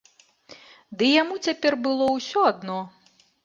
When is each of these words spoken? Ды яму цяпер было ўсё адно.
Ды 1.03 1.11
яму 1.21 1.35
цяпер 1.49 1.73
было 1.87 2.11
ўсё 2.17 2.39
адно. 2.57 2.79